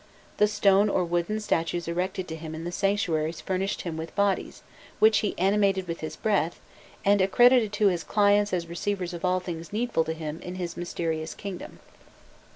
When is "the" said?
0.37-0.47, 2.63-2.71, 8.63-8.69